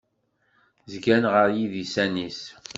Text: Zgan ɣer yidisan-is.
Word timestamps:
Zgan 0.93 1.23
ɣer 1.33 1.47
yidisan-is. 1.57 2.39